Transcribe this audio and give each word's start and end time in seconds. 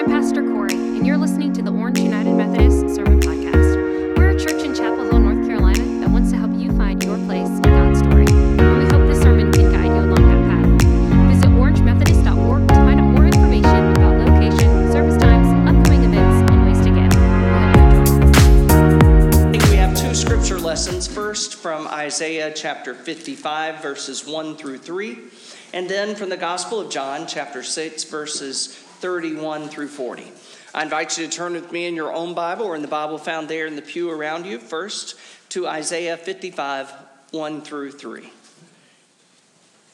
I'm 0.00 0.06
Pastor 0.06 0.42
Corey, 0.42 0.72
and 0.72 1.06
you're 1.06 1.18
listening 1.18 1.52
to 1.52 1.60
the 1.60 1.70
Orange 1.70 1.98
United 1.98 2.32
Methodist 2.32 2.79
Isaiah 22.20 22.52
chapter 22.54 22.92
55, 22.92 23.80
verses 23.80 24.26
1 24.26 24.56
through 24.56 24.76
3, 24.76 25.16
and 25.72 25.88
then 25.88 26.14
from 26.14 26.28
the 26.28 26.36
Gospel 26.36 26.78
of 26.78 26.90
John, 26.90 27.26
chapter 27.26 27.62
6, 27.62 28.04
verses 28.04 28.66
31 28.66 29.70
through 29.70 29.88
40. 29.88 30.30
I 30.74 30.82
invite 30.82 31.16
you 31.16 31.26
to 31.26 31.32
turn 31.32 31.54
with 31.54 31.72
me 31.72 31.86
in 31.86 31.96
your 31.96 32.12
own 32.12 32.34
Bible 32.34 32.66
or 32.66 32.76
in 32.76 32.82
the 32.82 32.88
Bible 32.88 33.16
found 33.16 33.48
there 33.48 33.66
in 33.66 33.74
the 33.74 33.80
pew 33.80 34.10
around 34.10 34.44
you. 34.44 34.58
First 34.58 35.14
to 35.48 35.66
Isaiah 35.66 36.18
55, 36.18 36.92
1 37.30 37.62
through 37.62 37.92
3. 37.92 38.30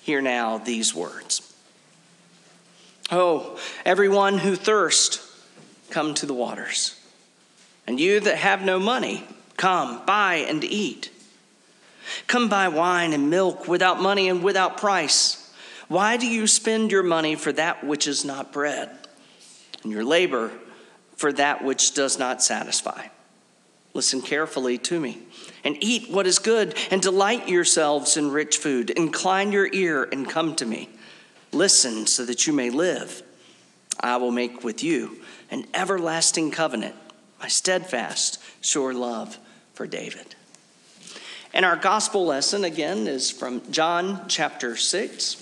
Hear 0.00 0.20
now 0.20 0.58
these 0.58 0.92
words 0.92 1.54
Oh, 3.08 3.56
everyone 3.84 4.38
who 4.38 4.56
thirst, 4.56 5.22
come 5.90 6.12
to 6.14 6.26
the 6.26 6.34
waters. 6.34 7.00
And 7.86 8.00
you 8.00 8.18
that 8.18 8.38
have 8.38 8.64
no 8.64 8.80
money, 8.80 9.22
come, 9.56 10.04
buy 10.04 10.44
and 10.48 10.64
eat. 10.64 11.12
Come 12.26 12.48
buy 12.48 12.68
wine 12.68 13.12
and 13.12 13.30
milk 13.30 13.68
without 13.68 14.00
money 14.00 14.28
and 14.28 14.42
without 14.42 14.76
price. 14.78 15.52
Why 15.88 16.16
do 16.16 16.26
you 16.26 16.46
spend 16.46 16.90
your 16.90 17.02
money 17.02 17.36
for 17.36 17.52
that 17.52 17.84
which 17.84 18.06
is 18.06 18.24
not 18.24 18.52
bread, 18.52 18.90
and 19.82 19.92
your 19.92 20.04
labor 20.04 20.50
for 21.16 21.32
that 21.32 21.62
which 21.64 21.94
does 21.94 22.18
not 22.18 22.42
satisfy? 22.42 23.06
Listen 23.94 24.20
carefully 24.20 24.76
to 24.78 25.00
me, 25.00 25.22
and 25.64 25.76
eat 25.80 26.10
what 26.10 26.26
is 26.26 26.38
good, 26.38 26.74
and 26.90 27.00
delight 27.00 27.48
yourselves 27.48 28.16
in 28.16 28.30
rich 28.30 28.58
food. 28.58 28.90
Incline 28.90 29.52
your 29.52 29.68
ear 29.72 30.04
and 30.04 30.28
come 30.28 30.54
to 30.56 30.66
me. 30.66 30.90
Listen 31.52 32.06
so 32.06 32.24
that 32.26 32.46
you 32.46 32.52
may 32.52 32.68
live. 32.68 33.22
I 33.98 34.16
will 34.18 34.32
make 34.32 34.62
with 34.62 34.82
you 34.82 35.18
an 35.50 35.66
everlasting 35.72 36.50
covenant, 36.50 36.94
my 37.40 37.48
steadfast, 37.48 38.42
sure 38.60 38.92
love 38.92 39.38
for 39.72 39.86
David. 39.86 40.34
And 41.56 41.64
our 41.64 41.76
gospel 41.76 42.26
lesson 42.26 42.64
again 42.64 43.06
is 43.06 43.30
from 43.30 43.62
John 43.72 44.28
chapter 44.28 44.76
6, 44.76 45.36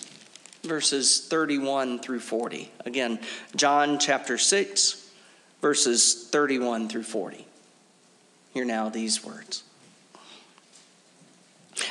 verses 0.63 1.27
31 1.27 1.99
through 1.99 2.21
40. 2.21 2.71
Again, 2.87 3.19
John 3.57 3.99
chapter 3.99 4.39
6, 4.39 5.11
verses 5.61 6.29
31 6.31 6.89
through 6.89 7.03
40. 7.03 7.45
Hear 8.53 8.65
now 8.65 8.89
these 8.91 9.25
words. 9.25 9.65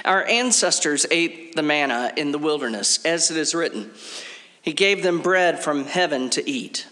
Our 0.06 0.24
ancestors 0.24 1.06
ate 1.12 1.58
the 1.58 1.62
manna 1.62 2.14
in 2.16 2.32
the 2.32 2.40
wilderness, 2.40 3.04
as 3.04 3.30
it 3.30 3.36
is 3.36 3.54
written. 3.54 3.92
He 4.62 4.72
gave 4.72 5.04
them 5.04 5.20
bread 5.20 5.60
from 5.60 5.84
heaven 5.84 6.30
to 6.30 6.50
eat. 6.50 6.88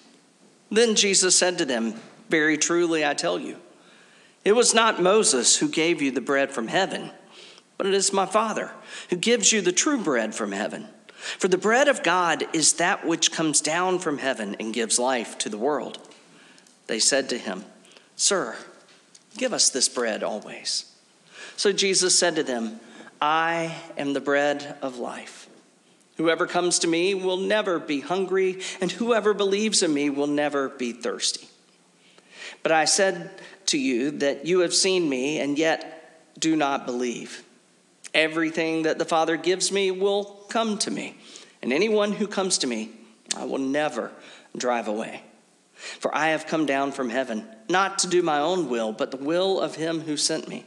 Then 0.70 0.96
Jesus 0.96 1.40
said 1.40 1.59
to 1.59 1.66
them, 1.66 1.94
Very 2.28 2.58
truly 2.58 3.06
I 3.06 3.14
tell 3.14 3.40
you, 3.40 3.56
it 4.44 4.52
was 4.52 4.74
not 4.74 5.02
Moses 5.02 5.56
who 5.56 5.70
gave 5.70 6.02
you 6.02 6.12
the 6.12 6.20
bread 6.20 6.52
from 6.52 6.68
heaven, 6.68 7.12
but 7.82 7.88
it 7.88 7.96
is 7.96 8.14
my 8.14 8.28
Father 8.28 8.70
who 9.10 9.16
gives 9.16 9.52
you 9.52 9.60
the 9.60 9.72
true 9.72 9.98
bread 9.98 10.36
from 10.36 10.52
heaven. 10.52 10.88
For 11.40 11.48
the 11.48 11.58
bread 11.58 11.88
of 11.88 12.04
God 12.04 12.44
is 12.54 12.74
that 12.74 13.08
which 13.08 13.32
comes 13.32 13.60
down 13.60 13.98
from 13.98 14.20
heaven 14.20 14.56
and 14.60 14.72
gives 14.72 15.00
life 15.00 15.36
to 15.40 15.50
the 15.50 15.58
world. 15.58 15.98
They 16.86 17.00
said 17.00 17.28
to 17.30 17.40
him, 17.40 17.66
Sir, 18.16 18.56
give 19.36 19.52
us 19.52 19.72
this 19.72 19.90
bread 19.90 20.22
always. 20.22 20.94
So 21.58 21.72
Jesus 21.72 22.16
said 22.16 22.36
to 22.36 22.44
them, 22.44 22.80
I 23.19 23.75
am 23.98 24.13
the 24.13 24.22
bread 24.22 24.78
of 24.84 25.00
life. 25.00 25.50
Whoever 26.18 26.46
comes 26.46 26.78
to 26.78 26.88
me 26.88 27.16
will 27.16 27.38
never 27.38 27.80
be 27.80 28.02
hungry, 28.02 28.59
and 28.80 28.92
whoever 28.92 29.34
believes 29.34 29.81
in 29.81 29.92
me 29.92 30.12
will 30.12 30.28
never 30.28 30.69
be 30.69 30.92
thirsty. 30.92 31.48
But 32.62 32.74
I 32.74 32.86
said 32.86 33.31
to 33.66 33.80
you 33.80 34.12
that 34.19 34.46
you 34.46 34.59
have 34.59 34.75
seen 34.75 35.09
me, 35.09 35.40
and 35.40 35.58
yet 35.58 36.38
do 36.38 36.56
not 36.56 36.86
believe. 36.86 37.44
Everything 38.14 38.84
that 38.84 38.98
the 38.98 39.06
Father 39.06 39.38
gives 39.38 39.72
me 39.72 39.92
will 39.92 40.26
come 40.50 40.78
to 40.80 40.92
me, 40.92 41.18
and 41.62 41.72
anyone 41.72 42.12
who 42.12 42.28
comes 42.28 42.58
to 42.60 42.68
me, 42.68 42.92
I 43.38 43.46
will 43.46 43.58
never 43.58 44.12
drive 44.58 44.88
away. 44.88 45.24
For 45.74 46.14
I 46.14 46.30
have 46.30 46.46
come 46.46 46.66
down 46.66 46.92
from 46.92 47.10
heaven, 47.10 47.46
not 47.70 48.00
to 48.00 48.08
do 48.08 48.22
my 48.22 48.40
own 48.40 48.70
will, 48.70 48.92
but 48.92 49.12
the 49.12 49.18
will 49.18 49.60
of 49.60 49.76
him 49.76 50.02
who 50.02 50.18
sent 50.18 50.48
me. 50.48 50.66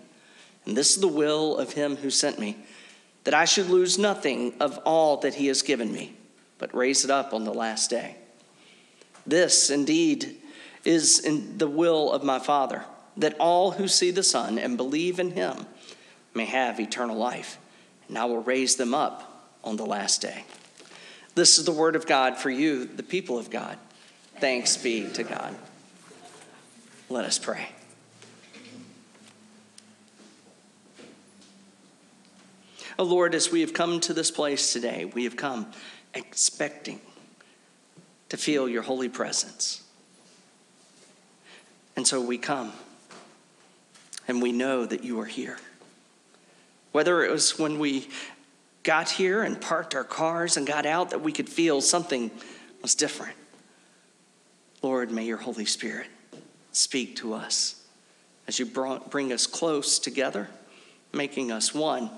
And 0.65 0.77
this 0.77 0.94
is 0.94 1.00
the 1.00 1.09
will 1.09 1.59
of 1.59 1.75
him 1.75 1.97
who 1.97 2.10
sent 2.10 2.38
me, 2.38 2.56
that 3.25 3.34
I 3.34 3.44
should 3.44 3.69
lose 3.69 3.99
nothing 3.99 4.55
of 4.61 4.78
all 4.78 5.19
that 5.19 5.34
he 5.34 5.47
has 5.49 5.62
given 5.62 5.93
me, 5.93 6.16
but 6.59 6.75
raise 6.75 7.05
it 7.05 7.11
up 7.11 7.34
on 7.34 7.44
the 7.44 7.55
last 7.55 7.91
day. 7.91 8.16
This 9.26 9.71
indeed 9.71 10.37
is 10.84 11.21
in 11.21 11.59
the 11.59 11.69
will 11.69 12.11
of 12.11 12.25
my 12.25 12.38
Father, 12.38 12.84
that 13.16 13.37
all 13.38 13.72
who 13.72 13.87
see 13.87 14.11
the 14.11 14.22
Son 14.22 14.59
and 14.59 14.76
believe 14.76 15.19
in 15.19 15.31
him 15.31 15.66
may 16.34 16.44
have 16.44 16.80
eternal 16.80 17.16
life, 17.16 17.58
and 18.08 18.18
I 18.18 18.24
will 18.24 18.42
raise 18.42 18.76
them 18.76 18.92
up 18.92 19.56
on 19.62 19.76
the 19.76 19.86
last 19.86 20.20
day. 20.20 20.44
This 21.34 21.58
is 21.58 21.64
the 21.64 21.72
word 21.72 21.96
of 21.96 22.06
God 22.06 22.36
for 22.36 22.50
you, 22.50 22.84
the 22.84 23.02
people 23.02 23.38
of 23.38 23.50
God. 23.50 23.78
Thanks 24.38 24.76
be 24.76 25.08
to 25.10 25.24
God. 25.24 25.54
Let 27.08 27.24
us 27.24 27.38
pray. 27.38 27.68
Oh 32.98 33.04
Lord, 33.04 33.34
as 33.34 33.50
we 33.50 33.60
have 33.60 33.72
come 33.72 33.98
to 34.00 34.14
this 34.14 34.30
place 34.30 34.72
today, 34.72 35.04
we 35.04 35.24
have 35.24 35.36
come 35.36 35.72
expecting 36.14 37.00
to 38.28 38.36
feel 38.36 38.68
your 38.68 38.82
holy 38.82 39.08
presence. 39.08 39.82
And 41.96 42.06
so 42.06 42.20
we 42.20 42.38
come 42.38 42.72
and 44.28 44.40
we 44.40 44.52
know 44.52 44.86
that 44.86 45.02
you 45.02 45.20
are 45.20 45.26
here. 45.26 45.58
Whether 46.94 47.25
it 47.25 47.32
was 47.32 47.59
when 47.59 47.81
we 47.81 48.06
got 48.84 49.10
here 49.10 49.43
and 49.43 49.60
parked 49.60 49.97
our 49.97 50.05
cars 50.05 50.56
and 50.56 50.65
got 50.65 50.87
out 50.87 51.10
that 51.10 51.21
we 51.21 51.32
could 51.32 51.49
feel 51.49 51.81
something 51.81 52.31
was 52.82 52.94
different. 52.94 53.34
Lord, 54.81 55.10
may 55.10 55.25
your 55.25 55.38
Holy 55.38 55.65
Spirit 55.65 56.06
speak 56.71 57.16
to 57.16 57.34
us 57.34 57.82
as 58.47 58.60
you 58.60 58.66
bring 59.10 59.32
us 59.32 59.44
close 59.44 59.99
together, 59.99 60.49
making 61.12 61.50
us 61.50 61.75
one. 61.75 62.10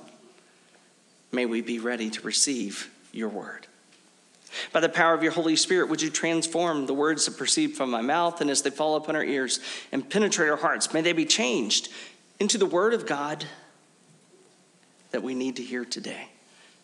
May 1.33 1.47
we 1.47 1.63
be 1.63 1.79
ready 1.79 2.11
to 2.11 2.21
receive 2.21 2.91
your 3.13 3.31
word. 3.31 3.67
By 4.75 4.81
the 4.81 4.91
power 4.91 5.15
of 5.15 5.23
your 5.23 5.33
Holy 5.33 5.57
Spirit, 5.57 5.89
would 5.89 6.03
you 6.03 6.11
transform 6.11 6.85
the 6.85 6.93
words 6.93 7.25
that 7.25 7.39
proceed 7.39 7.69
from 7.69 7.91
my 7.91 8.03
mouth 8.03 8.43
and 8.43 8.51
as 8.51 8.61
they 8.61 8.69
fall 8.69 8.97
upon 8.97 9.17
our 9.17 9.25
ears 9.25 9.59
and 9.91 10.07
penetrate 10.07 10.51
our 10.51 10.57
hearts? 10.59 10.93
May 10.93 11.01
they 11.01 11.15
be 11.15 11.25
changed 11.25 11.89
into 12.39 12.59
the 12.59 12.67
word 12.67 12.93
of 12.93 13.07
God 13.07 13.47
that 15.16 15.22
we 15.22 15.34
need 15.34 15.56
to 15.56 15.62
hear 15.62 15.82
today 15.82 16.28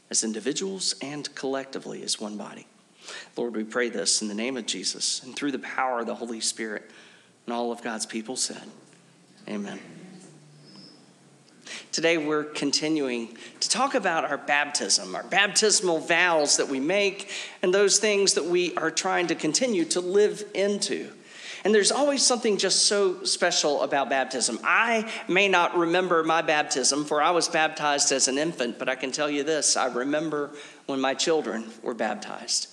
as 0.08 0.24
individuals 0.24 0.94
and 1.02 1.34
collectively 1.34 2.02
as 2.02 2.18
one 2.18 2.38
body. 2.38 2.66
Lord, 3.36 3.54
we 3.54 3.62
pray 3.62 3.90
this 3.90 4.22
in 4.22 4.28
the 4.28 4.34
name 4.34 4.56
of 4.56 4.64
Jesus 4.64 5.22
and 5.22 5.36
through 5.36 5.52
the 5.52 5.58
power 5.58 6.00
of 6.00 6.06
the 6.06 6.14
Holy 6.14 6.40
Spirit. 6.40 6.90
And 7.44 7.54
all 7.54 7.72
of 7.72 7.82
God's 7.82 8.06
people 8.06 8.36
said, 8.36 8.62
Amen. 9.46 9.78
Today, 11.92 12.16
we're 12.16 12.44
continuing 12.44 13.36
to 13.60 13.68
talk 13.68 13.94
about 13.94 14.24
our 14.24 14.38
baptism, 14.38 15.14
our 15.14 15.24
baptismal 15.24 15.98
vows 15.98 16.56
that 16.56 16.68
we 16.68 16.80
make, 16.80 17.30
and 17.60 17.74
those 17.74 17.98
things 17.98 18.32
that 18.32 18.46
we 18.46 18.74
are 18.76 18.90
trying 18.90 19.26
to 19.26 19.34
continue 19.34 19.84
to 19.84 20.00
live 20.00 20.42
into. 20.54 21.10
And 21.64 21.72
there's 21.74 21.92
always 21.92 22.22
something 22.24 22.56
just 22.56 22.86
so 22.86 23.22
special 23.22 23.82
about 23.82 24.10
baptism. 24.10 24.58
I 24.64 25.10
may 25.28 25.46
not 25.46 25.76
remember 25.76 26.24
my 26.24 26.42
baptism, 26.42 27.04
for 27.04 27.22
I 27.22 27.30
was 27.30 27.48
baptized 27.48 28.10
as 28.10 28.26
an 28.26 28.36
infant, 28.36 28.78
but 28.78 28.88
I 28.88 28.96
can 28.96 29.12
tell 29.12 29.30
you 29.30 29.44
this 29.44 29.76
I 29.76 29.86
remember 29.86 30.50
when 30.86 31.00
my 31.00 31.14
children 31.14 31.70
were 31.82 31.94
baptized. 31.94 32.71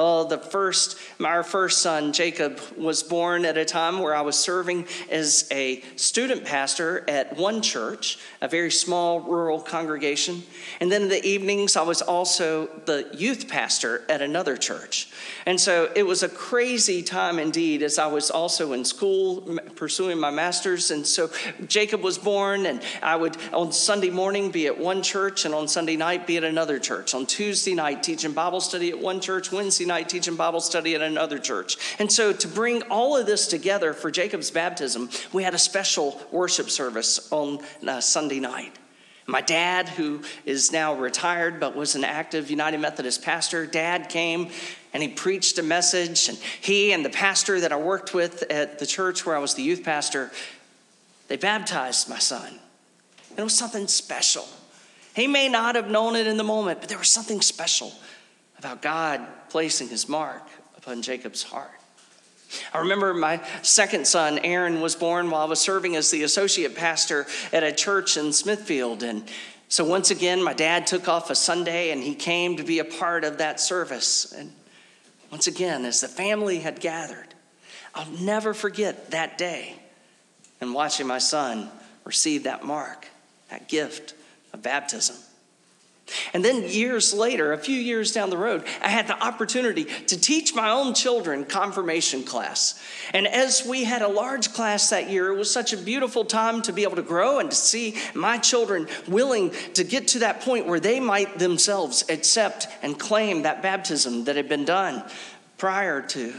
Oh, 0.00 0.22
the 0.22 0.38
first, 0.38 0.96
our 1.24 1.42
first 1.42 1.82
son, 1.82 2.12
Jacob, 2.12 2.60
was 2.76 3.02
born 3.02 3.44
at 3.44 3.58
a 3.58 3.64
time 3.64 3.98
where 3.98 4.14
I 4.14 4.20
was 4.20 4.38
serving 4.38 4.86
as 5.10 5.48
a 5.50 5.82
student 5.96 6.44
pastor 6.44 7.04
at 7.08 7.36
one 7.36 7.62
church, 7.62 8.16
a 8.40 8.46
very 8.46 8.70
small 8.70 9.18
rural 9.18 9.60
congregation. 9.60 10.44
And 10.80 10.92
then 10.92 11.02
in 11.02 11.08
the 11.08 11.26
evenings, 11.26 11.76
I 11.76 11.82
was 11.82 12.00
also 12.00 12.68
the 12.84 13.08
youth 13.12 13.48
pastor 13.48 14.04
at 14.08 14.22
another 14.22 14.56
church. 14.56 15.08
And 15.46 15.60
so 15.60 15.90
it 15.96 16.04
was 16.04 16.22
a 16.22 16.28
crazy 16.28 17.02
time 17.02 17.40
indeed 17.40 17.82
as 17.82 17.98
I 17.98 18.06
was 18.06 18.30
also 18.30 18.74
in 18.74 18.84
school 18.84 19.58
pursuing 19.74 20.20
my 20.20 20.30
master's. 20.30 20.92
And 20.92 21.04
so 21.04 21.28
Jacob 21.66 22.02
was 22.02 22.18
born, 22.18 22.66
and 22.66 22.80
I 23.02 23.16
would 23.16 23.36
on 23.52 23.72
Sunday 23.72 24.10
morning 24.10 24.52
be 24.52 24.68
at 24.68 24.78
one 24.78 25.02
church, 25.02 25.44
and 25.44 25.52
on 25.52 25.66
Sunday 25.66 25.96
night 25.96 26.24
be 26.24 26.36
at 26.36 26.44
another 26.44 26.78
church. 26.78 27.16
On 27.16 27.26
Tuesday 27.26 27.74
night, 27.74 28.04
teaching 28.04 28.30
Bible 28.30 28.60
study 28.60 28.90
at 28.90 28.98
one 29.00 29.20
church, 29.20 29.50
Wednesday 29.50 29.87
night 29.88 30.08
teaching 30.08 30.36
Bible 30.36 30.60
study 30.60 30.94
at 30.94 31.02
another 31.02 31.40
church. 31.40 31.76
And 31.98 32.12
so, 32.12 32.32
to 32.32 32.46
bring 32.46 32.82
all 32.82 33.16
of 33.16 33.26
this 33.26 33.48
together 33.48 33.92
for 33.92 34.10
Jacob's 34.10 34.52
baptism, 34.52 35.10
we 35.32 35.42
had 35.42 35.54
a 35.54 35.58
special 35.58 36.20
worship 36.30 36.70
service 36.70 37.32
on 37.32 37.58
uh, 37.86 38.00
Sunday 38.00 38.38
night. 38.38 38.78
My 39.28 39.42
dad, 39.42 39.90
who 39.90 40.22
is 40.46 40.72
now 40.72 40.94
retired 40.94 41.60
but 41.60 41.76
was 41.76 41.94
an 41.94 42.02
active 42.02 42.50
United 42.50 42.78
Methodist 42.78 43.22
pastor, 43.22 43.66
dad 43.66 44.08
came 44.08 44.50
and 44.94 45.02
he 45.02 45.08
preached 45.10 45.58
a 45.58 45.62
message. 45.62 46.30
And 46.30 46.38
he 46.38 46.92
and 46.92 47.04
the 47.04 47.10
pastor 47.10 47.60
that 47.60 47.70
I 47.70 47.76
worked 47.76 48.14
with 48.14 48.44
at 48.50 48.78
the 48.78 48.86
church 48.86 49.26
where 49.26 49.36
I 49.36 49.38
was 49.38 49.52
the 49.52 49.62
youth 49.62 49.84
pastor, 49.84 50.30
they 51.28 51.36
baptized 51.36 52.08
my 52.08 52.18
son. 52.18 52.58
And 53.28 53.38
it 53.38 53.42
was 53.42 53.56
something 53.56 53.86
special. 53.86 54.48
He 55.14 55.26
may 55.26 55.50
not 55.50 55.74
have 55.74 55.90
known 55.90 56.16
it 56.16 56.26
in 56.26 56.38
the 56.38 56.44
moment, 56.44 56.80
but 56.80 56.88
there 56.88 56.98
was 56.98 57.10
something 57.10 57.42
special 57.42 57.92
about 58.58 58.82
God 58.82 59.24
placing 59.50 59.88
his 59.88 60.08
mark 60.08 60.42
upon 60.76 61.02
Jacob's 61.02 61.42
heart. 61.42 61.70
I 62.72 62.78
remember 62.78 63.12
my 63.12 63.42
second 63.62 64.06
son, 64.06 64.38
Aaron, 64.38 64.80
was 64.80 64.96
born 64.96 65.30
while 65.30 65.42
I 65.42 65.44
was 65.44 65.60
serving 65.60 65.96
as 65.96 66.10
the 66.10 66.22
associate 66.22 66.74
pastor 66.74 67.26
at 67.52 67.62
a 67.62 67.72
church 67.72 68.16
in 68.16 68.32
Smithfield. 68.32 69.02
And 69.02 69.24
so 69.68 69.84
once 69.84 70.10
again, 70.10 70.42
my 70.42 70.54
dad 70.54 70.86
took 70.86 71.08
off 71.08 71.30
a 71.30 71.34
Sunday 71.34 71.90
and 71.90 72.02
he 72.02 72.14
came 72.14 72.56
to 72.56 72.62
be 72.62 72.78
a 72.78 72.84
part 72.84 73.24
of 73.24 73.38
that 73.38 73.60
service. 73.60 74.32
And 74.32 74.52
once 75.30 75.46
again, 75.46 75.84
as 75.84 76.00
the 76.00 76.08
family 76.08 76.60
had 76.60 76.80
gathered, 76.80 77.28
I'll 77.94 78.10
never 78.12 78.54
forget 78.54 79.10
that 79.10 79.36
day 79.36 79.76
and 80.60 80.72
watching 80.72 81.06
my 81.06 81.18
son 81.18 81.68
receive 82.04 82.44
that 82.44 82.64
mark, 82.64 83.06
that 83.50 83.68
gift 83.68 84.14
of 84.54 84.62
baptism. 84.62 85.16
And 86.32 86.44
then 86.44 86.68
years 86.68 87.12
later, 87.12 87.52
a 87.52 87.58
few 87.58 87.78
years 87.78 88.12
down 88.12 88.30
the 88.30 88.38
road, 88.38 88.64
I 88.82 88.88
had 88.88 89.06
the 89.06 89.22
opportunity 89.22 89.84
to 89.84 90.20
teach 90.20 90.54
my 90.54 90.70
own 90.70 90.94
children 90.94 91.44
confirmation 91.44 92.22
class. 92.22 92.80
And 93.12 93.26
as 93.26 93.64
we 93.64 93.84
had 93.84 94.02
a 94.02 94.08
large 94.08 94.52
class 94.52 94.90
that 94.90 95.10
year, 95.10 95.28
it 95.28 95.36
was 95.36 95.50
such 95.50 95.72
a 95.72 95.76
beautiful 95.76 96.24
time 96.24 96.62
to 96.62 96.72
be 96.72 96.82
able 96.82 96.96
to 96.96 97.02
grow 97.02 97.38
and 97.38 97.50
to 97.50 97.56
see 97.56 97.96
my 98.14 98.38
children 98.38 98.88
willing 99.06 99.50
to 99.74 99.84
get 99.84 100.08
to 100.08 100.20
that 100.20 100.40
point 100.40 100.66
where 100.66 100.80
they 100.80 101.00
might 101.00 101.38
themselves 101.38 102.04
accept 102.08 102.68
and 102.82 102.98
claim 102.98 103.42
that 103.42 103.62
baptism 103.62 104.24
that 104.24 104.36
had 104.36 104.48
been 104.48 104.64
done 104.64 105.02
prior 105.56 106.00
to 106.02 106.34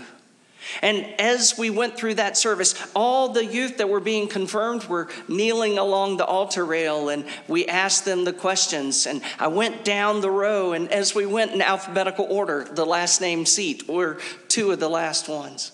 and 0.81 1.05
as 1.19 1.57
we 1.57 1.69
went 1.69 1.97
through 1.97 2.15
that 2.15 2.37
service, 2.37 2.75
all 2.95 3.29
the 3.29 3.45
youth 3.45 3.77
that 3.77 3.89
were 3.89 3.99
being 3.99 4.27
confirmed 4.27 4.85
were 4.85 5.07
kneeling 5.27 5.77
along 5.77 6.17
the 6.17 6.25
altar 6.25 6.65
rail, 6.65 7.09
and 7.09 7.25
we 7.47 7.65
asked 7.67 8.05
them 8.05 8.23
the 8.23 8.33
questions. 8.33 9.05
And 9.07 9.21
I 9.39 9.47
went 9.47 9.83
down 9.83 10.21
the 10.21 10.31
row, 10.31 10.73
and 10.73 10.91
as 10.91 11.15
we 11.15 11.25
went 11.25 11.51
in 11.51 11.61
alphabetical 11.61 12.25
order, 12.29 12.63
the 12.63 12.85
last 12.85 13.21
name 13.21 13.45
seat 13.45 13.87
were 13.87 14.19
two 14.47 14.71
of 14.71 14.79
the 14.79 14.89
last 14.89 15.27
ones. 15.27 15.71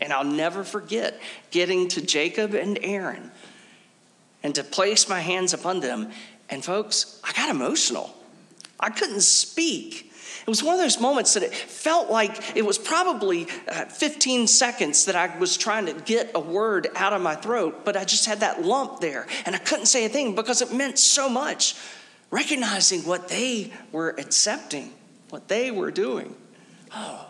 And 0.00 0.12
I'll 0.12 0.24
never 0.24 0.62
forget 0.62 1.20
getting 1.50 1.88
to 1.88 2.00
Jacob 2.00 2.54
and 2.54 2.78
Aaron 2.82 3.32
and 4.42 4.54
to 4.54 4.62
place 4.62 5.08
my 5.08 5.20
hands 5.20 5.52
upon 5.52 5.80
them. 5.80 6.10
And 6.48 6.64
folks, 6.64 7.20
I 7.24 7.32
got 7.32 7.50
emotional. 7.50 8.14
I 8.78 8.90
couldn't 8.90 9.22
speak 9.22 10.07
it 10.48 10.50
was 10.50 10.62
one 10.62 10.76
of 10.76 10.80
those 10.80 10.98
moments 10.98 11.34
that 11.34 11.42
it 11.42 11.52
felt 11.52 12.08
like 12.08 12.56
it 12.56 12.64
was 12.64 12.78
probably 12.78 13.46
uh, 13.70 13.84
15 13.84 14.46
seconds 14.46 15.04
that 15.04 15.14
I 15.14 15.36
was 15.36 15.58
trying 15.58 15.84
to 15.84 15.92
get 15.92 16.30
a 16.34 16.40
word 16.40 16.88
out 16.96 17.12
of 17.12 17.20
my 17.20 17.34
throat, 17.34 17.84
but 17.84 17.98
I 17.98 18.06
just 18.06 18.24
had 18.24 18.40
that 18.40 18.62
lump 18.62 19.00
there 19.00 19.26
and 19.44 19.54
I 19.54 19.58
couldn't 19.58 19.84
say 19.84 20.06
a 20.06 20.08
thing 20.08 20.34
because 20.34 20.62
it 20.62 20.72
meant 20.72 20.98
so 20.98 21.28
much. 21.28 21.74
Recognizing 22.30 23.02
what 23.02 23.28
they 23.28 23.70
were 23.92 24.14
accepting, 24.16 24.90
what 25.28 25.48
they 25.48 25.70
were 25.70 25.90
doing. 25.90 26.34
Oh, 26.94 27.26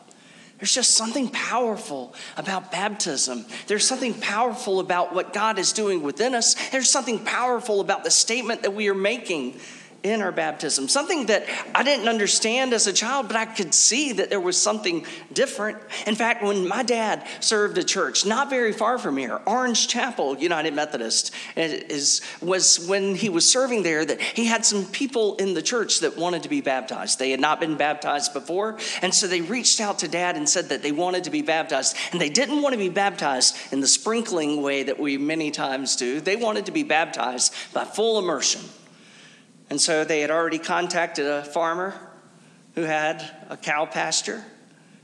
there's 0.61 0.73
just 0.73 0.93
something 0.93 1.29
powerful 1.29 2.14
about 2.37 2.71
baptism. 2.71 3.47
There's 3.67 3.85
something 3.85 4.14
powerful 4.14 4.79
about 4.79 5.12
what 5.12 5.32
God 5.32 5.59
is 5.59 5.73
doing 5.73 6.05
within 6.05 6.37
us. 6.37 6.55
There's 6.71 6.88
something 6.88 7.19
powerful 7.25 7.81
about 7.81 8.05
the 8.05 8.12
statement 8.12 8.62
that 8.62 8.75
we 8.75 8.88
are 8.88 8.94
making 8.94 9.59
in 10.03 10.23
our 10.23 10.31
baptism. 10.31 10.89
Something 10.89 11.27
that 11.27 11.45
I 11.75 11.83
didn't 11.83 12.09
understand 12.09 12.73
as 12.73 12.87
a 12.87 12.93
child, 12.93 13.27
but 13.27 13.37
I 13.37 13.47
could 13.47 13.75
see 13.75 14.12
that 14.12 14.31
there 14.31 14.41
was 14.41 14.61
something 14.61 15.05
different. 15.33 15.79
In 16.06 16.15
fact, 16.15 16.43
when 16.43 16.69
my 16.69 16.83
dad 16.83 17.27
served 17.41 17.79
a 17.79 17.85
church 17.85 18.25
not 18.25 18.49
very 18.49 18.73
far 18.73 18.99
from 18.99 19.17
here, 19.17 19.41
Orange 19.45 19.89
Chapel 19.89 20.39
United 20.39 20.75
Methodist, 20.75 21.33
eh, 21.56 21.83
is, 21.89 22.21
was 22.41 22.87
when 22.87 23.17
he 23.17 23.29
was 23.29 23.49
serving 23.49 23.83
there 23.83 24.05
that 24.05 24.21
he 24.21 24.47
had 24.47 24.65
some 24.65 24.85
people 24.87 25.35
in 25.37 25.55
the 25.55 25.62
church 25.62 26.00
that 26.00 26.17
wanted 26.17 26.45
to 26.45 26.49
be 26.49 26.61
baptized. 26.61 27.19
They 27.19 27.31
had 27.31 27.41
not 27.41 27.59
been 27.59 27.77
baptized 27.77 28.33
before, 28.33 28.79
and 29.03 29.12
so 29.12 29.27
they 29.27 29.41
reached 29.41 29.81
out 29.81 29.99
to 30.00 30.09
dad 30.09 30.37
and 30.37 30.49
said 30.49 30.69
that 30.69 30.83
they 30.83 30.93
wanted 30.93 31.25
to 31.25 31.31
be 31.31 31.43
baptized. 31.43 31.97
And 32.12 32.21
they 32.21 32.31
didn't 32.31 32.62
want 32.62 32.73
to 32.73 32.79
be 32.79 32.89
baptized 32.89 33.56
in 33.73 33.81
the 33.81 33.89
sprinkling 33.89 34.62
way 34.62 34.85
that 34.85 34.99
we 34.99 35.19
many 35.19 35.50
times 35.50 35.97
do, 35.97 36.21
they 36.21 36.37
wanted 36.37 36.67
to 36.67 36.73
be 36.73 36.85
baptized 36.85 37.53
by 37.75 37.85
full 37.85 38.19
immersion. 38.19 38.61
And 39.70 39.81
so 39.81 40.05
they 40.05 40.20
had 40.20 40.31
already 40.31 40.59
contacted 40.59 41.26
a 41.26 41.44
farmer 41.44 41.94
who 42.75 42.82
had 42.82 43.23
a 43.50 43.56
cow 43.56 43.87
pasture, 43.87 44.44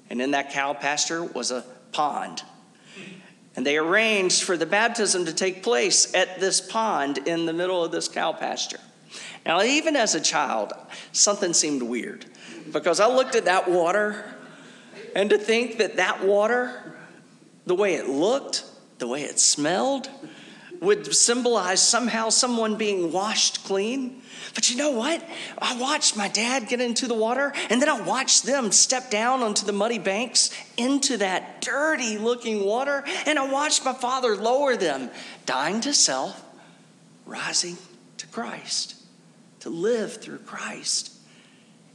and 0.09 0.23
in 0.23 0.31
that 0.31 0.51
cow 0.51 0.73
pasture 0.75 1.23
was 1.23 1.51
a 1.51 1.65
pond. 1.93 2.43
And 3.57 3.65
they 3.65 3.77
arranged 3.77 4.43
for 4.43 4.57
the 4.57 4.67
baptism 4.67 5.27
to 5.27 5.33
take 5.33 5.63
place 5.63 6.13
at 6.15 6.41
this 6.41 6.61
pond 6.61 7.19
in 7.19 7.47
the 7.47 7.53
middle 7.53 7.85
of 7.85 7.93
this 7.93 8.09
cow 8.09 8.33
pasture. 8.33 8.81
Now, 9.47 9.63
even 9.63 9.97
as 9.97 10.15
a 10.15 10.21
child, 10.21 10.73
something 11.13 11.53
seemed 11.53 11.83
weird 11.83 12.25
because 12.73 13.01
I 13.01 13.07
looked 13.07 13.35
at 13.35 13.45
that 13.45 13.71
water, 13.71 14.25
and 15.15 15.31
to 15.31 15.39
think 15.39 15.79
that 15.79 15.97
that 15.97 16.25
water, 16.25 16.95
the 17.67 17.75
way 17.75 17.95
it 17.95 18.09
looked, 18.09 18.65
the 18.99 19.07
way 19.07 19.23
it 19.23 19.39
smelled, 19.39 20.09
would 20.85 21.15
symbolize 21.15 21.83
somehow 21.83 22.29
someone 22.29 22.77
being 22.77 23.13
washed 23.13 23.65
clean. 23.65 24.23
But 24.55 24.71
you 24.71 24.77
know 24.77 24.91
what? 24.91 25.27
I 25.59 25.77
watched 25.79 26.17
my 26.17 26.29
dad 26.29 26.69
get 26.69 26.81
into 26.81 27.07
the 27.07 27.15
water, 27.15 27.53
and 27.71 27.83
then 27.83 27.89
I 27.89 28.01
watched 28.01 28.45
them 28.45 28.71
step 28.71 29.11
down 29.11 29.43
onto 29.43 29.67
the 29.67 29.73
muddy 29.73 29.99
banks 29.99 30.51
into 30.77 31.17
that 31.17 31.61
dirty 31.61 32.19
looking 32.19 32.65
water, 32.65 33.05
and 33.27 33.39
I 33.39 33.51
watched 33.51 33.85
my 33.85 33.93
father 33.93 34.37
lower 34.37 34.77
them, 34.77 35.11
dying 35.47 35.81
to 35.83 35.93
self, 35.93 36.41
rising 37.27 37.77
to 38.19 38.27
Christ, 38.29 38.95
to 39.61 39.71
live 39.71 40.19
through 40.23 40.39
Christ. 40.39 41.13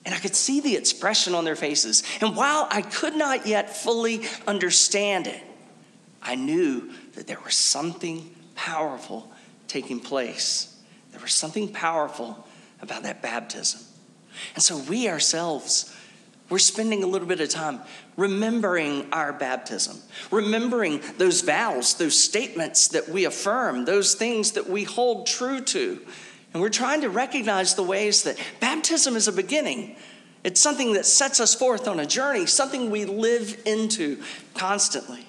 And 0.06 0.16
I 0.16 0.20
could 0.20 0.36
see 0.36 0.60
the 0.60 0.76
expression 0.76 1.36
on 1.36 1.46
their 1.46 1.56
faces. 1.56 2.04
And 2.22 2.36
while 2.36 2.68
I 2.72 2.82
could 2.82 3.16
not 3.16 3.46
yet 3.46 3.76
fully 3.76 4.22
understand 4.48 5.28
it, 5.28 5.44
I 6.22 6.36
knew 6.36 6.92
that 7.14 7.28
there 7.28 7.40
was 7.44 7.56
something 7.56 8.36
powerful 8.60 9.32
taking 9.70 10.02
place. 10.02 10.76
There 11.12 11.22
was 11.22 11.34
something 11.34 11.72
powerful 11.72 12.46
about 12.82 13.04
that 13.04 13.22
baptism. 13.22 13.80
And 14.54 14.62
so 14.62 14.78
we 14.78 15.08
ourselves, 15.08 15.96
we're 16.50 16.60
spending 16.60 17.02
a 17.02 17.08
little 17.08 17.28
bit 17.28 17.40
of 17.40 17.48
time 17.48 17.80
remembering 18.18 19.08
our 19.14 19.32
baptism, 19.32 19.98
remembering 20.30 21.00
those 21.18 21.40
vows, 21.40 21.94
those 21.94 22.22
statements 22.22 22.90
that 22.90 23.08
we 23.08 23.24
affirm, 23.24 23.86
those 23.86 24.14
things 24.14 24.52
that 24.52 24.70
we 24.70 24.84
hold 24.84 25.26
true 25.26 25.62
to. 25.62 26.02
And 26.54 26.62
we're 26.62 26.68
trying 26.68 27.00
to 27.02 27.10
recognize 27.10 27.76
the 27.76 27.84
ways 27.84 28.24
that 28.24 28.38
baptism 28.60 29.16
is 29.16 29.30
a 29.30 29.32
beginning. 29.32 29.96
It's 30.44 30.60
something 30.60 30.94
that 30.94 31.06
sets 31.06 31.40
us 31.40 31.56
forth 31.56 31.88
on 31.88 32.02
a 32.02 32.06
journey, 32.06 32.46
something 32.46 32.92
we 32.92 33.06
live 33.06 33.62
into 33.66 34.22
constantly. 34.54 35.26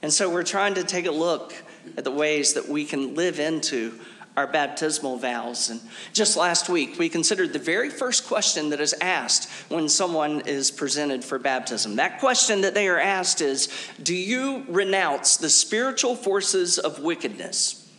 And 0.00 0.10
so 0.10 0.30
we're 0.30 0.42
trying 0.42 0.74
to 0.74 0.84
take 0.84 1.04
a 1.04 1.12
look 1.12 1.52
at 1.96 2.04
the 2.04 2.10
ways 2.10 2.54
that 2.54 2.68
we 2.68 2.84
can 2.84 3.14
live 3.14 3.38
into 3.38 3.98
our 4.36 4.46
baptismal 4.46 5.18
vows. 5.18 5.68
And 5.68 5.80
just 6.12 6.36
last 6.36 6.68
week, 6.68 6.98
we 6.98 7.08
considered 7.08 7.52
the 7.52 7.58
very 7.58 7.90
first 7.90 8.26
question 8.26 8.70
that 8.70 8.80
is 8.80 8.94
asked 9.00 9.50
when 9.68 9.88
someone 9.88 10.42
is 10.42 10.70
presented 10.70 11.22
for 11.22 11.38
baptism. 11.38 11.96
That 11.96 12.18
question 12.18 12.62
that 12.62 12.74
they 12.74 12.88
are 12.88 12.98
asked 12.98 13.40
is 13.40 13.68
Do 14.02 14.14
you 14.14 14.64
renounce 14.68 15.36
the 15.36 15.50
spiritual 15.50 16.16
forces 16.16 16.78
of 16.78 17.00
wickedness, 17.00 17.90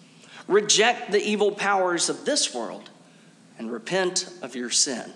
reject 0.48 1.12
the 1.12 1.22
evil 1.22 1.52
powers 1.52 2.10
of 2.10 2.26
this 2.26 2.54
world, 2.54 2.90
and 3.60 3.72
repent 3.72 4.28
of 4.42 4.56
your 4.56 4.72
sin? 4.72 5.14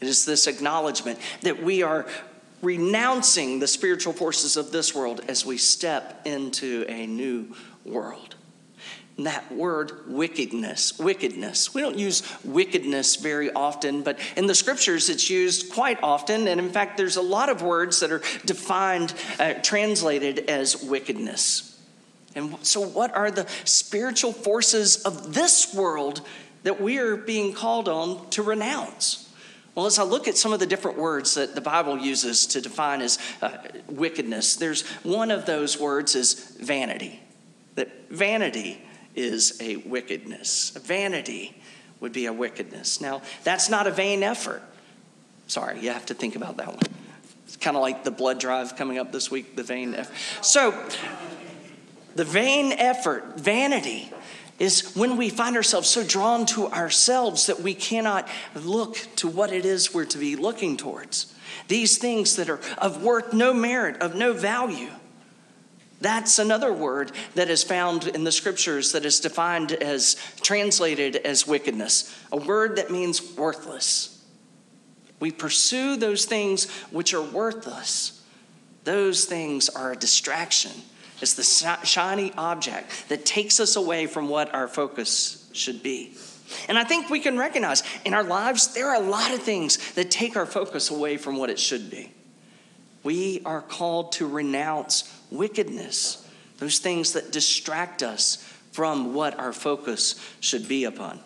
It 0.00 0.06
is 0.06 0.24
this 0.24 0.46
acknowledgement 0.46 1.18
that 1.42 1.60
we 1.60 1.82
are 1.82 2.06
renouncing 2.62 3.58
the 3.58 3.66
spiritual 3.66 4.12
forces 4.12 4.56
of 4.56 4.72
this 4.72 4.94
world 4.94 5.20
as 5.28 5.44
we 5.44 5.58
step 5.58 6.22
into 6.24 6.84
a 6.88 7.06
new 7.06 7.54
world. 7.84 8.34
And 9.16 9.26
that 9.26 9.50
word 9.50 10.06
wickedness 10.06 10.96
wickedness 10.96 11.74
we 11.74 11.80
don't 11.80 11.98
use 11.98 12.22
wickedness 12.44 13.16
very 13.16 13.52
often 13.52 14.02
but 14.02 14.16
in 14.36 14.46
the 14.46 14.54
scriptures 14.54 15.08
it's 15.08 15.28
used 15.28 15.72
quite 15.72 15.98
often. 16.04 16.46
And 16.46 16.60
in 16.60 16.70
fact 16.70 16.96
there's 16.96 17.16
a 17.16 17.22
lot 17.22 17.48
of 17.48 17.60
words 17.60 18.00
that 18.00 18.12
are 18.12 18.22
defined 18.44 19.12
uh, 19.40 19.54
translated 19.54 20.48
as 20.48 20.82
wickedness. 20.82 21.80
And 22.36 22.64
so 22.64 22.80
what 22.80 23.14
are 23.16 23.32
the 23.32 23.46
spiritual 23.64 24.32
forces 24.32 25.02
of 25.02 25.34
this 25.34 25.74
world 25.74 26.20
that 26.62 26.80
we 26.80 26.98
are 26.98 27.16
being 27.16 27.54
called 27.54 27.88
on 27.88 28.28
to 28.30 28.42
renounce 28.42 29.27
Well, 29.78 29.86
as 29.86 30.00
I 30.00 30.02
look 30.02 30.26
at 30.26 30.36
some 30.36 30.52
of 30.52 30.58
the 30.58 30.66
different 30.66 30.98
words 30.98 31.34
that 31.34 31.54
the 31.54 31.60
Bible 31.60 31.96
uses 31.98 32.48
to 32.48 32.60
define 32.60 33.00
as 33.00 33.16
uh, 33.40 33.58
wickedness, 33.88 34.56
there's 34.56 34.84
one 35.04 35.30
of 35.30 35.46
those 35.46 35.78
words 35.78 36.16
is 36.16 36.34
vanity. 36.60 37.20
That 37.76 38.10
vanity 38.10 38.82
is 39.14 39.56
a 39.60 39.76
wickedness. 39.76 40.70
Vanity 40.70 41.56
would 42.00 42.12
be 42.12 42.26
a 42.26 42.32
wickedness. 42.32 43.00
Now, 43.00 43.22
that's 43.44 43.70
not 43.70 43.86
a 43.86 43.92
vain 43.92 44.24
effort. 44.24 44.62
Sorry, 45.46 45.78
you 45.78 45.92
have 45.92 46.06
to 46.06 46.14
think 46.14 46.34
about 46.34 46.56
that 46.56 46.66
one. 46.66 46.82
It's 47.44 47.56
kind 47.56 47.76
of 47.76 47.80
like 47.80 48.02
the 48.02 48.10
blood 48.10 48.40
drive 48.40 48.74
coming 48.74 48.98
up 48.98 49.12
this 49.12 49.30
week, 49.30 49.54
the 49.54 49.62
vain 49.62 49.94
effort. 49.94 50.44
So, 50.44 50.74
the 52.16 52.24
vain 52.24 52.72
effort, 52.72 53.38
vanity, 53.38 54.12
is 54.58 54.94
when 54.96 55.16
we 55.16 55.28
find 55.30 55.56
ourselves 55.56 55.88
so 55.88 56.04
drawn 56.04 56.44
to 56.46 56.68
ourselves 56.68 57.46
that 57.46 57.60
we 57.60 57.74
cannot 57.74 58.28
look 58.54 58.96
to 59.16 59.28
what 59.28 59.52
it 59.52 59.64
is 59.64 59.94
we're 59.94 60.04
to 60.04 60.18
be 60.18 60.36
looking 60.36 60.76
towards. 60.76 61.34
These 61.68 61.98
things 61.98 62.36
that 62.36 62.48
are 62.48 62.60
of 62.78 63.02
worth 63.02 63.32
no 63.32 63.54
merit, 63.54 64.00
of 64.02 64.14
no 64.14 64.32
value. 64.32 64.90
That's 66.00 66.38
another 66.38 66.72
word 66.72 67.12
that 67.34 67.50
is 67.50 67.64
found 67.64 68.06
in 68.06 68.24
the 68.24 68.32
scriptures 68.32 68.92
that 68.92 69.04
is 69.04 69.20
defined 69.20 69.72
as 69.72 70.16
translated 70.40 71.16
as 71.16 71.46
wickedness, 71.46 72.14
a 72.30 72.36
word 72.36 72.76
that 72.76 72.90
means 72.90 73.36
worthless. 73.36 74.14
We 75.20 75.32
pursue 75.32 75.96
those 75.96 76.24
things 76.24 76.70
which 76.90 77.12
are 77.14 77.22
worthless. 77.22 78.22
Those 78.84 79.24
things 79.24 79.68
are 79.68 79.92
a 79.92 79.96
distraction. 79.96 80.70
It's 81.20 81.34
the 81.34 81.42
shiny 81.84 82.32
object 82.36 83.08
that 83.08 83.26
takes 83.26 83.58
us 83.60 83.76
away 83.76 84.06
from 84.06 84.28
what 84.28 84.54
our 84.54 84.68
focus 84.68 85.48
should 85.52 85.82
be. 85.82 86.14
And 86.68 86.78
I 86.78 86.84
think 86.84 87.10
we 87.10 87.20
can 87.20 87.36
recognize 87.36 87.82
in 88.04 88.14
our 88.14 88.22
lives, 88.22 88.72
there 88.74 88.88
are 88.88 89.02
a 89.02 89.06
lot 89.06 89.32
of 89.32 89.42
things 89.42 89.92
that 89.92 90.10
take 90.10 90.36
our 90.36 90.46
focus 90.46 90.90
away 90.90 91.16
from 91.16 91.36
what 91.36 91.50
it 91.50 91.58
should 91.58 91.90
be. 91.90 92.12
We 93.02 93.42
are 93.44 93.60
called 93.60 94.12
to 94.12 94.26
renounce 94.26 95.12
wickedness, 95.30 96.26
those 96.58 96.78
things 96.78 97.12
that 97.12 97.32
distract 97.32 98.02
us 98.02 98.36
from 98.72 99.14
what 99.14 99.38
our 99.38 99.52
focus 99.52 100.14
should 100.40 100.68
be 100.68 100.84
upon. 100.84 101.20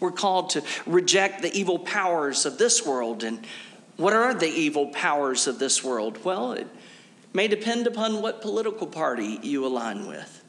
We're 0.00 0.12
called 0.12 0.50
to 0.50 0.62
reject 0.86 1.42
the 1.42 1.54
evil 1.56 1.78
powers 1.78 2.46
of 2.46 2.58
this 2.58 2.84
world. 2.84 3.22
And 3.22 3.46
what 3.96 4.12
are 4.12 4.34
the 4.34 4.48
evil 4.48 4.88
powers 4.88 5.46
of 5.46 5.58
this 5.58 5.82
world? 5.82 6.24
Well, 6.24 6.52
it 6.52 6.66
may 7.36 7.46
depend 7.48 7.86
upon 7.86 8.22
what 8.22 8.40
political 8.40 8.86
party 8.86 9.38
you 9.42 9.66
align 9.66 10.06
with. 10.06 10.42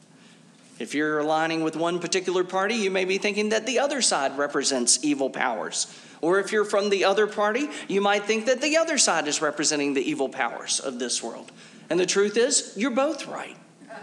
If 0.78 0.94
you're 0.94 1.18
aligning 1.18 1.62
with 1.62 1.76
one 1.76 1.98
particular 1.98 2.44
party, 2.44 2.76
you 2.76 2.90
may 2.90 3.04
be 3.04 3.18
thinking 3.18 3.50
that 3.50 3.66
the 3.66 3.78
other 3.78 4.00
side 4.00 4.38
represents 4.38 5.04
evil 5.04 5.28
powers. 5.28 5.92
Or 6.22 6.40
if 6.40 6.50
you're 6.50 6.64
from 6.64 6.88
the 6.88 7.04
other 7.04 7.26
party, 7.26 7.68
you 7.88 8.00
might 8.00 8.24
think 8.24 8.46
that 8.46 8.62
the 8.62 8.78
other 8.78 8.96
side 8.96 9.28
is 9.28 9.42
representing 9.42 9.92
the 9.92 10.00
evil 10.00 10.30
powers 10.30 10.80
of 10.80 10.98
this 10.98 11.22
world. 11.22 11.52
And 11.90 12.00
the 12.00 12.06
truth 12.06 12.36
is, 12.36 12.72
you're 12.76 12.90
both 12.90 13.26
right. 13.26 13.56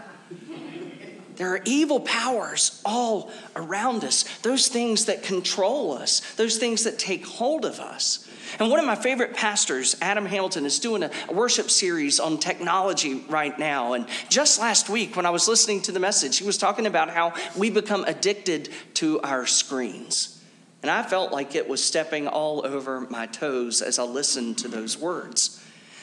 There 1.36 1.52
are 1.52 1.60
evil 1.66 2.00
powers 2.00 2.80
all 2.82 3.30
around 3.54 4.04
us, 4.04 4.22
those 4.38 4.68
things 4.68 5.04
that 5.04 5.22
control 5.22 5.92
us, 5.92 6.20
those 6.36 6.56
things 6.56 6.84
that 6.84 6.98
take 6.98 7.26
hold 7.26 7.66
of 7.66 7.78
us. 7.78 8.25
And 8.58 8.70
one 8.70 8.80
of 8.80 8.86
my 8.86 8.94
favorite 8.94 9.34
pastors, 9.34 9.96
Adam 10.00 10.26
Hamilton, 10.26 10.64
is 10.64 10.78
doing 10.78 11.02
a 11.02 11.10
worship 11.30 11.70
series 11.70 12.20
on 12.20 12.38
technology 12.38 13.24
right 13.28 13.58
now. 13.58 13.92
And 13.92 14.06
just 14.28 14.60
last 14.60 14.88
week, 14.88 15.16
when 15.16 15.26
I 15.26 15.30
was 15.30 15.48
listening 15.48 15.82
to 15.82 15.92
the 15.92 16.00
message, 16.00 16.38
he 16.38 16.44
was 16.44 16.58
talking 16.58 16.86
about 16.86 17.10
how 17.10 17.34
we 17.56 17.70
become 17.70 18.04
addicted 18.04 18.68
to 18.94 19.20
our 19.20 19.46
screens. 19.46 20.42
And 20.82 20.90
I 20.90 21.02
felt 21.02 21.32
like 21.32 21.54
it 21.54 21.68
was 21.68 21.82
stepping 21.82 22.28
all 22.28 22.64
over 22.64 23.00
my 23.00 23.26
toes 23.26 23.82
as 23.82 23.98
I 23.98 24.04
listened 24.04 24.58
to 24.58 24.68
those 24.68 24.96
words. 24.96 25.62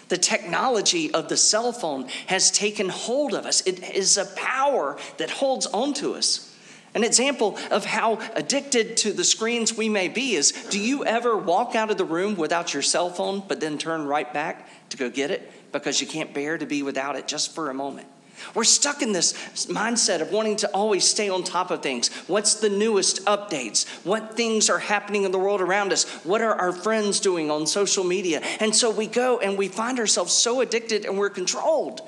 The 0.09 0.17
technology 0.17 1.13
of 1.13 1.29
the 1.29 1.37
cell 1.37 1.71
phone 1.71 2.07
has 2.27 2.51
taken 2.51 2.89
hold 2.89 3.33
of 3.33 3.45
us. 3.45 3.61
It 3.61 3.95
is 3.95 4.17
a 4.17 4.25
power 4.35 4.97
that 5.17 5.29
holds 5.29 5.65
onto 5.67 6.13
us. 6.13 6.52
An 6.95 7.03
example 7.03 7.57
of 7.71 7.85
how 7.85 8.19
addicted 8.35 8.97
to 8.97 9.13
the 9.13 9.23
screens 9.23 9.75
we 9.75 9.89
may 9.89 10.07
be 10.07 10.35
is 10.35 10.51
do 10.69 10.79
you 10.79 11.03
ever 11.05 11.35
walk 11.35 11.75
out 11.75 11.89
of 11.89 11.97
the 11.97 12.05
room 12.05 12.35
without 12.35 12.73
your 12.73 12.83
cell 12.83 13.09
phone, 13.09 13.43
but 13.47 13.59
then 13.59 13.77
turn 13.77 14.05
right 14.05 14.31
back 14.31 14.67
to 14.89 14.97
go 14.97 15.09
get 15.09 15.31
it 15.31 15.51
because 15.71 16.01
you 16.01 16.07
can't 16.07 16.33
bear 16.33 16.57
to 16.57 16.65
be 16.65 16.83
without 16.83 17.15
it 17.15 17.27
just 17.27 17.55
for 17.55 17.69
a 17.69 17.73
moment? 17.73 18.07
We're 18.53 18.63
stuck 18.63 19.01
in 19.01 19.11
this 19.11 19.33
mindset 19.67 20.21
of 20.21 20.31
wanting 20.31 20.57
to 20.57 20.67
always 20.71 21.05
stay 21.05 21.29
on 21.29 21.43
top 21.43 21.71
of 21.71 21.81
things. 21.81 22.09
What's 22.27 22.55
the 22.55 22.69
newest 22.69 23.25
updates? 23.25 23.87
What 24.05 24.35
things 24.35 24.69
are 24.69 24.79
happening 24.79 25.23
in 25.23 25.31
the 25.31 25.39
world 25.39 25.61
around 25.61 25.93
us? 25.93 26.03
What 26.23 26.41
are 26.41 26.53
our 26.53 26.73
friends 26.73 27.19
doing 27.19 27.49
on 27.49 27.65
social 27.65 28.03
media? 28.03 28.41
And 28.59 28.75
so 28.75 28.91
we 28.91 29.07
go 29.07 29.39
and 29.39 29.57
we 29.57 29.67
find 29.67 29.99
ourselves 29.99 30.33
so 30.33 30.61
addicted 30.61 31.05
and 31.05 31.17
we're 31.17 31.29
controlled 31.29 32.01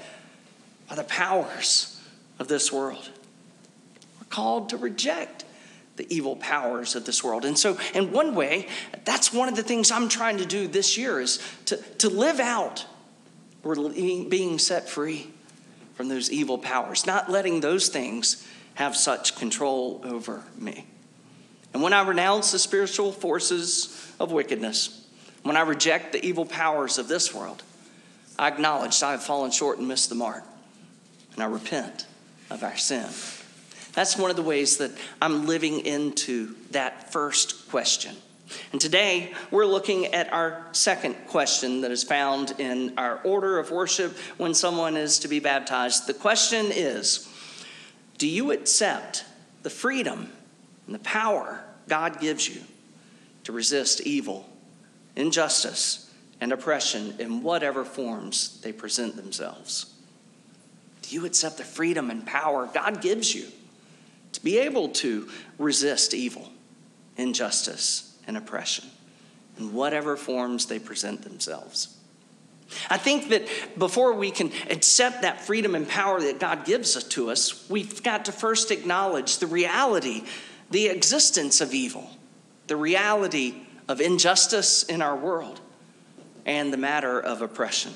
by 0.90 0.96
the 0.96 1.04
powers 1.04 2.00
of 2.38 2.48
this 2.48 2.72
world. 2.72 3.10
Called 4.36 4.68
to 4.70 4.78
reject 4.78 5.46
the 5.96 6.06
evil 6.14 6.36
powers 6.36 6.94
of 6.94 7.06
this 7.06 7.24
world. 7.24 7.46
And 7.46 7.58
so, 7.58 7.78
in 7.94 8.12
one 8.12 8.36
way, 8.36 8.68
that's 9.06 9.32
one 9.32 9.48
of 9.48 9.56
the 9.56 9.64
things 9.64 9.92
I'm 9.92 10.10
trying 10.10 10.40
to 10.40 10.46
do 10.46 10.68
this 10.68 10.98
year 10.98 11.22
is 11.22 11.40
to, 11.68 11.78
to 12.00 12.10
live 12.10 12.42
out. 12.42 12.86
We're 13.64 13.78
being 14.26 14.60
set 14.60 14.90
free 14.90 15.32
from 15.94 16.10
those 16.10 16.30
evil 16.30 16.58
powers, 16.58 17.06
not 17.06 17.32
letting 17.32 17.62
those 17.62 17.88
things 17.88 18.46
have 18.74 18.98
such 18.98 19.38
control 19.38 20.02
over 20.04 20.44
me. 20.58 20.86
And 21.74 21.82
when 21.82 21.94
I 21.94 22.06
renounce 22.06 22.52
the 22.52 22.60
spiritual 22.60 23.14
forces 23.14 24.14
of 24.20 24.34
wickedness, 24.34 25.08
when 25.44 25.56
I 25.56 25.62
reject 25.62 26.12
the 26.12 26.26
evil 26.26 26.46
powers 26.46 26.98
of 26.98 27.08
this 27.08 27.34
world, 27.34 27.64
I 28.38 28.50
acknowledge 28.50 29.02
I 29.02 29.12
have 29.12 29.24
fallen 29.24 29.52
short 29.52 29.78
and 29.78 29.88
missed 29.88 30.10
the 30.10 30.16
mark, 30.16 30.44
and 31.36 31.42
I 31.42 31.46
repent 31.46 32.06
of 32.50 32.64
our 32.64 32.76
sin. 32.76 33.08
That's 33.96 34.18
one 34.18 34.30
of 34.30 34.36
the 34.36 34.44
ways 34.44 34.78
that 34.78 34.92
I'm 35.22 35.48
living 35.48 35.86
into 35.86 36.54
that 36.72 37.14
first 37.14 37.70
question. 37.70 38.16
And 38.74 38.80
today, 38.80 39.34
we're 39.52 39.66
looking 39.66 40.08
at 40.08 40.32
our 40.32 40.68
second 40.74 41.16
question 41.28 41.82
that 41.82 41.92
is 41.92 42.04
found 42.04 42.60
in 42.60 42.94
our 42.98 43.20
order 43.24 43.58
of 43.58 43.72
worship 43.72 44.16
when 44.38 44.54
someone 44.54 44.98
is 44.98 45.20
to 45.20 45.30
be 45.30 45.40
baptized. 45.40 46.08
The 46.08 46.14
question 46.14 46.68
is 46.70 47.28
Do 48.18 48.28
you 48.28 48.52
accept 48.52 49.24
the 49.64 49.70
freedom 49.70 50.30
and 50.86 50.94
the 50.94 51.00
power 51.00 51.64
God 51.88 52.20
gives 52.20 52.48
you 52.48 52.62
to 53.46 53.54
resist 53.54 54.02
evil, 54.02 54.48
injustice, 55.16 56.14
and 56.42 56.52
oppression 56.52 57.16
in 57.18 57.42
whatever 57.44 57.86
forms 57.86 58.60
they 58.62 58.74
present 58.74 59.16
themselves? 59.16 59.92
Do 61.02 61.16
you 61.16 61.26
accept 61.26 61.58
the 61.58 61.64
freedom 61.64 62.12
and 62.12 62.26
power 62.26 62.70
God 62.72 63.02
gives 63.02 63.34
you 63.34 63.46
to 64.36 64.44
be 64.44 64.60
able 64.60 64.90
to 64.90 65.30
resist 65.58 66.14
evil, 66.14 66.50
injustice, 67.18 68.18
and 68.28 68.38
oppression 68.38 68.86
in 69.58 69.74
whatever 69.74 70.16
forms 70.16 70.66
they 70.66 70.80
present 70.80 71.24
themselves. 71.24 71.96
I 72.90 72.98
think 72.98 73.30
that 73.30 73.48
before 73.78 74.14
we 74.14 74.32
can 74.32 74.52
accept 74.70 75.22
that 75.22 75.42
freedom 75.42 75.76
and 75.76 75.88
power 75.88 76.20
that 76.20 76.40
God 76.40 76.66
gives 76.66 77.02
to 77.04 77.30
us, 77.30 77.70
we've 77.70 78.02
got 78.02 78.26
to 78.26 78.32
first 78.32 78.72
acknowledge 78.72 79.38
the 79.38 79.48
reality, 79.48 80.24
the 80.72 80.88
existence 80.88 81.62
of 81.62 81.74
evil, 81.74 82.10
the 82.68 82.76
reality 82.76 83.54
of 83.88 84.02
injustice 84.02 84.84
in 84.84 85.02
our 85.02 85.16
world, 85.16 85.62
and 86.46 86.74
the 86.74 86.78
matter 86.78 87.20
of 87.20 87.42
oppression. 87.42 87.94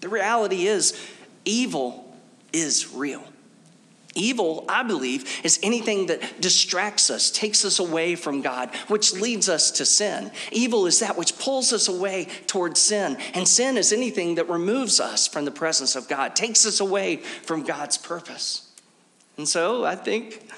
The 0.00 0.08
reality 0.08 0.66
is, 0.66 0.98
evil 1.44 2.16
is 2.52 2.92
real. 2.94 3.24
Evil, 4.16 4.64
I 4.66 4.82
believe, 4.82 5.40
is 5.44 5.60
anything 5.62 6.06
that 6.06 6.40
distracts 6.40 7.10
us, 7.10 7.30
takes 7.30 7.64
us 7.64 7.78
away 7.78 8.16
from 8.16 8.40
God, 8.40 8.74
which 8.88 9.12
leads 9.12 9.48
us 9.48 9.70
to 9.72 9.84
sin. 9.84 10.32
Evil 10.50 10.86
is 10.86 11.00
that 11.00 11.18
which 11.18 11.38
pulls 11.38 11.72
us 11.72 11.86
away 11.86 12.28
towards 12.46 12.80
sin. 12.80 13.18
And 13.34 13.46
sin 13.46 13.76
is 13.76 13.92
anything 13.92 14.36
that 14.36 14.48
removes 14.48 15.00
us 15.00 15.28
from 15.28 15.44
the 15.44 15.50
presence 15.50 15.94
of 15.94 16.08
God, 16.08 16.34
takes 16.34 16.64
us 16.64 16.80
away 16.80 17.16
from 17.16 17.62
God's 17.62 17.98
purpose. 17.98 18.72
And 19.36 19.46
so 19.46 19.84
I 19.84 19.96
think 19.96 20.50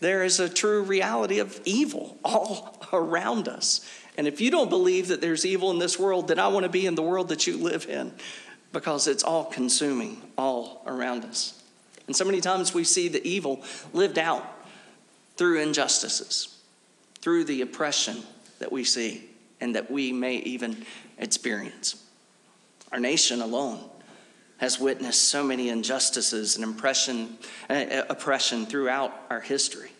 there 0.00 0.22
is 0.22 0.38
a 0.38 0.48
true 0.48 0.82
reality 0.82 1.38
of 1.38 1.60
evil 1.64 2.18
all 2.22 2.78
around 2.92 3.48
us. 3.48 3.88
And 4.18 4.26
if 4.26 4.42
you 4.42 4.50
don't 4.50 4.68
believe 4.68 5.08
that 5.08 5.22
there's 5.22 5.46
evil 5.46 5.70
in 5.70 5.78
this 5.78 5.98
world, 5.98 6.28
then 6.28 6.38
I 6.38 6.48
want 6.48 6.64
to 6.64 6.68
be 6.68 6.86
in 6.86 6.94
the 6.94 7.02
world 7.02 7.28
that 7.28 7.46
you 7.46 7.56
live 7.56 7.86
in 7.88 8.12
because 8.70 9.06
it's 9.06 9.24
all 9.24 9.46
consuming 9.46 10.20
all 10.36 10.82
around 10.86 11.24
us. 11.24 11.61
And 12.06 12.16
so 12.16 12.24
many 12.24 12.40
times 12.40 12.74
we 12.74 12.84
see 12.84 13.08
the 13.08 13.26
evil 13.26 13.62
lived 13.92 14.18
out 14.18 14.44
through 15.36 15.60
injustices, 15.60 16.58
through 17.20 17.44
the 17.44 17.62
oppression 17.62 18.22
that 18.58 18.72
we 18.72 18.84
see 18.84 19.28
and 19.60 19.74
that 19.76 19.90
we 19.90 20.12
may 20.12 20.36
even 20.36 20.84
experience. 21.18 22.02
Our 22.90 23.00
nation 23.00 23.40
alone 23.40 23.80
has 24.58 24.78
witnessed 24.78 25.28
so 25.28 25.42
many 25.42 25.68
injustices 25.68 26.56
and 26.56 26.64
oppression, 26.64 27.38
uh, 27.68 27.72
uh, 27.72 28.04
oppression 28.10 28.66
throughout 28.66 29.12
our 29.30 29.40
history. 29.40 29.90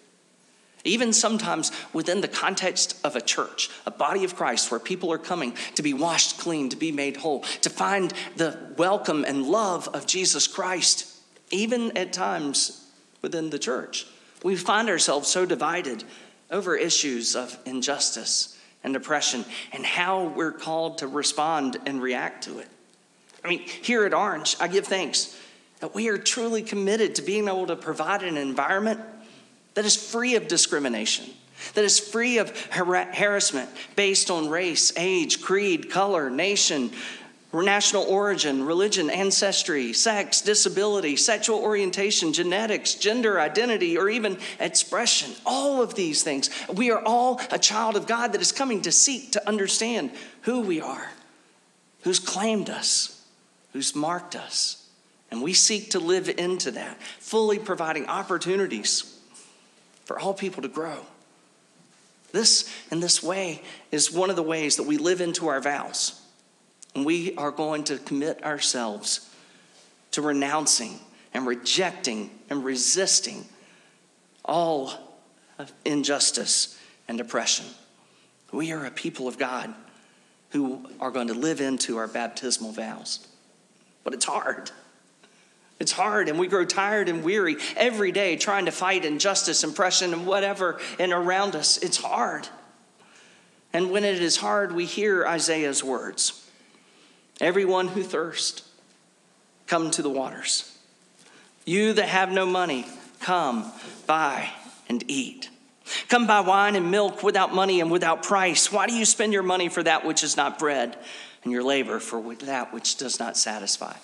Even 0.84 1.12
sometimes 1.12 1.70
within 1.92 2.20
the 2.20 2.28
context 2.28 2.98
of 3.04 3.14
a 3.14 3.20
church, 3.20 3.70
a 3.86 3.90
body 3.90 4.24
of 4.24 4.36
Christ 4.36 4.70
where 4.70 4.80
people 4.80 5.12
are 5.12 5.18
coming 5.18 5.56
to 5.76 5.82
be 5.82 5.94
washed 5.94 6.38
clean, 6.38 6.68
to 6.70 6.76
be 6.76 6.92
made 6.92 7.16
whole, 7.16 7.40
to 7.62 7.70
find 7.70 8.12
the 8.36 8.58
welcome 8.76 9.24
and 9.24 9.46
love 9.46 9.88
of 9.88 10.06
Jesus 10.06 10.46
Christ, 10.46 11.11
even 11.52 11.96
at 11.96 12.12
times 12.12 12.84
within 13.20 13.50
the 13.50 13.58
church. 13.58 14.06
We 14.42 14.56
find 14.56 14.88
ourselves 14.88 15.28
so 15.28 15.46
divided 15.46 16.02
over 16.50 16.74
issues 16.76 17.36
of 17.36 17.56
injustice 17.64 18.58
and 18.82 18.96
oppression 18.96 19.44
and 19.72 19.86
how 19.86 20.24
we're 20.24 20.52
called 20.52 20.98
to 20.98 21.06
respond 21.06 21.76
and 21.86 22.02
react 22.02 22.44
to 22.44 22.58
it. 22.58 22.68
I 23.44 23.48
mean, 23.48 23.60
here 23.60 24.04
at 24.04 24.14
Orange, 24.14 24.56
I 24.60 24.68
give 24.68 24.86
thanks 24.86 25.38
that 25.80 25.94
we 25.94 26.08
are 26.08 26.18
truly 26.18 26.62
committed 26.62 27.16
to 27.16 27.22
being 27.22 27.48
able 27.48 27.66
to 27.66 27.76
provide 27.76 28.22
an 28.22 28.36
environment 28.36 29.00
that 29.74 29.84
is 29.84 29.96
free 29.96 30.36
of 30.36 30.48
discrimination, 30.48 31.30
that 31.74 31.84
is 31.84 31.98
free 31.98 32.38
of 32.38 32.66
har- 32.70 33.12
harassment 33.12 33.68
based 33.96 34.30
on 34.30 34.48
race, 34.48 34.92
age, 34.96 35.42
creed, 35.42 35.90
color, 35.90 36.30
nation, 36.30 36.92
national 37.60 38.04
origin, 38.04 38.64
religion, 38.64 39.10
ancestry, 39.10 39.92
sex, 39.92 40.40
disability, 40.40 41.16
sexual 41.16 41.58
orientation, 41.58 42.32
genetics, 42.32 42.94
gender 42.94 43.38
identity, 43.38 43.98
or 43.98 44.08
even 44.08 44.38
expression. 44.58 45.32
All 45.44 45.82
of 45.82 45.94
these 45.94 46.22
things. 46.22 46.48
We 46.72 46.90
are 46.90 47.04
all 47.04 47.42
a 47.50 47.58
child 47.58 47.96
of 47.96 48.06
God 48.06 48.32
that 48.32 48.40
is 48.40 48.52
coming 48.52 48.80
to 48.82 48.92
seek 48.92 49.32
to 49.32 49.46
understand 49.46 50.12
who 50.42 50.62
we 50.62 50.80
are, 50.80 51.10
who's 52.04 52.18
claimed 52.18 52.70
us, 52.70 53.22
who's 53.74 53.94
marked 53.94 54.34
us. 54.34 54.88
And 55.30 55.42
we 55.42 55.52
seek 55.52 55.90
to 55.90 55.98
live 55.98 56.30
into 56.30 56.70
that, 56.70 57.02
fully 57.18 57.58
providing 57.58 58.06
opportunities 58.06 59.18
for 60.06 60.18
all 60.18 60.32
people 60.32 60.62
to 60.62 60.68
grow. 60.68 61.00
This, 62.32 62.66
in 62.90 63.00
this 63.00 63.22
way, 63.22 63.62
is 63.90 64.10
one 64.10 64.30
of 64.30 64.36
the 64.36 64.42
ways 64.42 64.76
that 64.76 64.84
we 64.84 64.96
live 64.96 65.20
into 65.20 65.48
our 65.48 65.60
vows. 65.60 66.18
We 66.94 67.34
are 67.36 67.50
going 67.50 67.84
to 67.84 67.98
commit 67.98 68.44
ourselves 68.44 69.28
to 70.12 70.22
renouncing 70.22 70.98
and 71.32 71.46
rejecting 71.46 72.30
and 72.50 72.64
resisting 72.64 73.46
all 74.44 74.92
of 75.58 75.72
injustice 75.84 76.78
and 77.08 77.20
oppression. 77.20 77.66
We 78.52 78.72
are 78.72 78.84
a 78.84 78.90
people 78.90 79.28
of 79.28 79.38
God 79.38 79.72
who 80.50 80.86
are 81.00 81.10
going 81.10 81.28
to 81.28 81.34
live 81.34 81.62
into 81.62 81.96
our 81.96 82.06
baptismal 82.06 82.72
vows. 82.72 83.26
But 84.04 84.12
it's 84.12 84.26
hard. 84.26 84.70
It's 85.80 85.92
hard, 85.92 86.28
and 86.28 86.38
we 86.38 86.46
grow 86.46 86.64
tired 86.64 87.08
and 87.08 87.24
weary 87.24 87.56
every 87.76 88.12
day 88.12 88.36
trying 88.36 88.66
to 88.66 88.70
fight 88.70 89.04
injustice, 89.04 89.64
oppression, 89.64 90.12
and 90.12 90.26
whatever 90.26 90.78
and 90.98 91.12
around 91.12 91.56
us. 91.56 91.78
It's 91.78 91.96
hard. 91.96 92.46
And 93.72 93.90
when 93.90 94.04
it 94.04 94.22
is 94.22 94.36
hard, 94.36 94.72
we 94.72 94.84
hear 94.84 95.26
Isaiah's 95.26 95.82
words 95.82 96.41
Everyone 97.42 97.88
who 97.88 98.04
thirsts, 98.04 98.62
come 99.66 99.90
to 99.90 100.00
the 100.00 100.08
waters. 100.08 100.78
You 101.64 101.92
that 101.94 102.08
have 102.08 102.30
no 102.30 102.46
money, 102.46 102.86
come, 103.20 103.70
buy, 104.06 104.48
and 104.88 105.02
eat. 105.08 105.50
Come 106.08 106.28
buy 106.28 106.40
wine 106.40 106.76
and 106.76 106.92
milk 106.92 107.24
without 107.24 107.52
money 107.52 107.80
and 107.80 107.90
without 107.90 108.22
price. 108.22 108.70
Why 108.70 108.86
do 108.86 108.94
you 108.94 109.04
spend 109.04 109.32
your 109.32 109.42
money 109.42 109.68
for 109.68 109.82
that 109.82 110.06
which 110.06 110.22
is 110.22 110.36
not 110.36 110.60
bread, 110.60 110.96
and 111.42 111.52
your 111.52 111.64
labor 111.64 111.98
for 111.98 112.34
that 112.36 112.72
which 112.72 112.96
does 112.96 113.18
not 113.18 113.36
satisfy? 113.36 113.96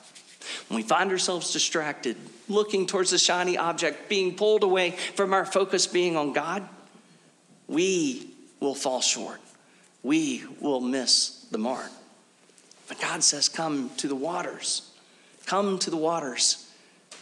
When 0.66 0.76
we 0.76 0.83
find 0.83 1.11
ourselves 1.12 1.52
distracted, 1.52 2.16
looking 2.49 2.87
towards 2.87 3.12
the 3.12 3.18
shiny 3.18 3.57
object, 3.57 4.09
being 4.09 4.35
pulled 4.35 4.64
away 4.64 4.90
from 5.14 5.33
our 5.33 5.47
focus 5.47 5.87
being 5.87 6.16
on 6.16 6.33
God, 6.33 6.68
we 7.68 8.30
will 8.59 8.75
fall 8.75 9.00
short. 9.00 9.40
We 10.02 10.45
will 10.61 10.80
miss 10.80 11.47
the 11.52 11.59
mark. 11.59 11.90
But 12.88 13.00
God 13.00 13.23
says, 13.23 13.49
Come 13.49 13.90
to 13.99 14.09
the 14.09 14.16
waters. 14.16 14.90
Come 15.47 15.78
to 15.80 15.90
the 15.90 15.97
waters. 15.97 16.71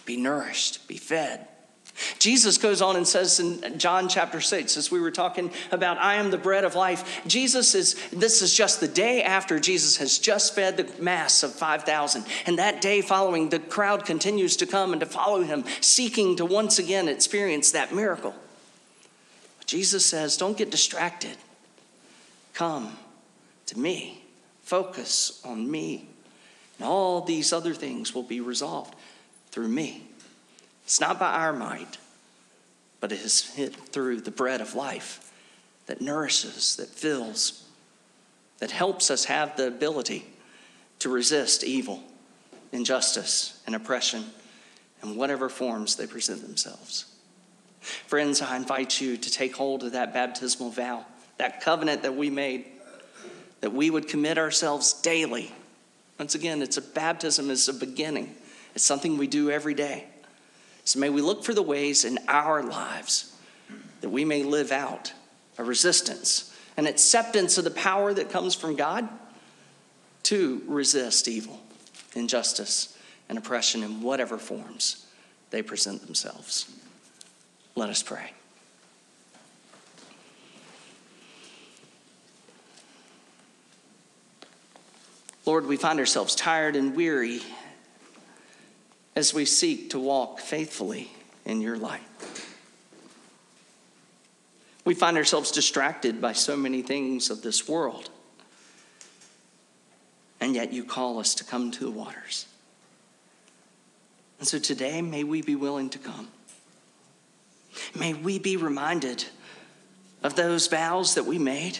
Be 0.05 0.17
nourished, 0.17 0.87
be 0.89 0.97
fed. 0.97 1.49
Jesus 2.19 2.59
goes 2.59 2.83
on 2.83 2.97
and 2.97 3.09
says 3.09 3.41
in 3.41 3.79
John 3.79 4.09
chapter 4.09 4.41
6, 4.41 4.77
as 4.77 4.91
we 4.91 5.01
were 5.01 5.11
talking 5.11 5.51
about, 5.73 5.97
I 5.99 6.17
am 6.17 6.31
the 6.31 6.39
bread 6.39 6.65
of 6.65 6.75
life. 6.75 7.23
Jesus 7.27 7.75
is, 7.75 7.95
this 8.11 8.43
is 8.43 8.53
just 8.53 8.81
the 8.81 8.89
day 8.89 9.23
after 9.23 9.59
Jesus 9.59 9.97
has 9.97 10.19
just 10.19 10.55
fed 10.55 10.77
the 10.77 11.03
mass 11.03 11.43
of 11.43 11.55
5,000. 11.55 12.25
And 12.45 12.59
that 12.59 12.83
day 12.83 13.01
following, 13.01 13.49
the 13.49 13.59
crowd 13.59 14.05
continues 14.05 14.57
to 14.57 14.67
come 14.67 14.93
and 14.93 15.01
to 15.01 15.07
follow 15.07 15.43
him, 15.43 15.65
seeking 15.81 16.37
to 16.37 16.45
once 16.45 16.79
again 16.79 17.09
experience 17.09 17.73
that 17.73 17.95
miracle. 17.95 18.35
Jesus 19.65 20.05
says, 20.05 20.37
Don't 20.37 20.57
get 20.57 20.71
distracted. 20.71 21.37
Come 22.53 22.97
to 23.67 23.79
me, 23.79 24.23
focus 24.67 25.41
on 25.45 25.71
me. 25.71 26.09
And 26.79 26.87
all 26.87 27.23
these 27.23 27.53
other 27.53 27.73
things 27.73 28.15
will 28.15 28.25
be 28.25 28.41
resolved 28.41 28.95
through 29.51 29.69
me. 29.69 30.03
It's 30.85 31.01
not 31.01 31.21
by 31.21 31.33
our 31.33 31.53
might, 31.53 31.99
but 33.01 33.13
it 33.13 33.21
is 33.21 33.43
through 33.43 34.21
the 34.21 34.31
bread 34.33 34.61
of 34.61 34.75
life 34.75 35.33
that 35.87 36.01
nourishes, 36.01 36.77
that 36.77 36.89
fills, 36.89 37.65
that 38.59 38.73
helps 38.73 39.09
us 39.11 39.27
have 39.27 39.57
the 39.57 39.69
ability 39.69 40.27
to 40.99 41.09
resist 41.09 41.63
evil, 41.63 42.03
injustice, 42.73 43.63
and 43.67 43.75
oppression 43.75 44.25
in 45.03 45.15
whatever 45.15 45.49
forms 45.49 45.95
they 45.95 46.09
present 46.09 46.43
themselves. 46.43 47.07
Friends, 47.81 48.43
I 48.43 48.57
invite 48.57 49.01
you 49.01 49.17
to 49.17 49.31
take 49.31 49.55
hold 49.55 49.85
of 49.85 49.93
that 49.93 50.13
baptismal 50.13 50.71
vow, 50.71 51.07
that 51.39 51.61
covenant 51.61 52.03
that 52.03 52.17
we 52.17 52.31
made, 52.31 52.65
that 53.67 53.73
we 53.73 53.91
would 53.91 54.07
commit 54.07 54.39
ourselves 54.39 54.93
daily. 54.93 55.51
Once 56.21 56.37
again, 56.37 56.63
it's 56.63 56.77
a 56.77 56.83
baptism, 56.83 57.51
it's 57.51 57.67
a 57.67 57.75
beginning, 57.75 58.33
it's 58.77 58.85
something 58.85 59.19
we 59.19 59.27
do 59.27 59.51
every 59.51 59.75
day 59.75 60.07
so 60.87 61.01
may 61.01 61.11
we 61.11 61.21
look 61.21 61.43
for 61.43 61.53
the 61.53 61.63
ways 61.63 62.05
in 62.05 62.17
our 62.29 62.63
lives 62.63 63.37
that 64.03 64.09
we 64.09 64.25
may 64.25 64.45
live 64.45 64.71
out 64.71 65.13
a 65.59 65.65
resistance, 65.65 66.57
an 66.77 66.87
acceptance 66.87 67.59
of 67.59 67.65
the 67.65 67.73
power 67.73 68.15
that 68.15 68.31
comes 68.31 68.55
from 68.55 68.77
God 68.77 69.09
to 70.23 70.63
resist 70.69 71.27
evil, 71.27 71.61
injustice, 72.15 72.97
and 73.29 73.37
oppression 73.37 73.83
in 73.83 74.01
whatever 74.01 74.39
forms 74.39 75.07
they 75.51 75.61
present 75.61 76.07
themselves. 76.07 76.71
Let 77.75 77.91
us 77.91 78.05
pray. 78.05 78.31
Lord, 85.47 85.67
we 85.67 85.77
find 85.77 86.01
ourselves 86.01 86.35
tired 86.35 86.75
and 86.75 86.97
weary 86.97 87.41
as 89.15 89.33
we 89.33 89.45
seek 89.45 89.91
to 89.91 89.99
walk 90.01 90.41
faithfully 90.41 91.09
in 91.45 91.61
your 91.61 91.79
light. 91.79 92.01
We 94.85 94.95
find 94.95 95.17
ourselves 95.17 95.53
distracted 95.53 96.21
by 96.21 96.33
so 96.33 96.57
many 96.57 96.83
things 96.83 97.31
of 97.31 97.43
this 97.43 97.69
world, 97.69 98.11
and 100.41 100.55
yet 100.55 100.73
you 100.73 100.85
call 100.85 101.21
us 101.21 101.35
to 101.37 101.45
come 101.45 101.71
to 101.71 101.85
the 101.85 101.91
waters. 101.91 102.47
And 104.41 104.49
so 104.49 104.59
today, 104.59 105.01
may 105.01 105.23
we 105.23 105.43
be 105.43 105.55
willing 105.55 105.91
to 105.91 105.99
come. 105.99 106.29
May 107.99 108.15
we 108.15 108.39
be 108.41 108.57
reminded 108.57 109.25
of 110.23 110.35
those 110.35 110.67
vows 110.67 111.15
that 111.15 111.25
we 111.25 111.39
made. 111.39 111.79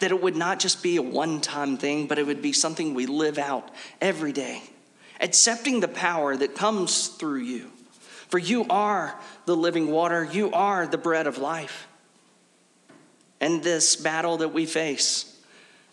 That 0.00 0.10
it 0.10 0.22
would 0.22 0.36
not 0.36 0.58
just 0.58 0.82
be 0.82 0.96
a 0.96 1.02
one 1.02 1.40
time 1.40 1.76
thing, 1.76 2.06
but 2.06 2.18
it 2.18 2.26
would 2.26 2.42
be 2.42 2.52
something 2.52 2.94
we 2.94 3.06
live 3.06 3.38
out 3.38 3.70
every 4.00 4.32
day 4.32 4.62
accepting 5.20 5.80
the 5.80 5.88
power 5.88 6.36
that 6.36 6.54
comes 6.54 7.08
through 7.08 7.40
you. 7.40 7.70
For 8.28 8.38
you 8.38 8.66
are 8.68 9.18
the 9.44 9.56
living 9.56 9.90
water, 9.90 10.24
you 10.24 10.52
are 10.52 10.86
the 10.86 10.98
bread 10.98 11.26
of 11.26 11.38
life. 11.38 11.86
And 13.40 13.62
this 13.62 13.96
battle 13.96 14.38
that 14.38 14.52
we 14.52 14.66
face, 14.66 15.40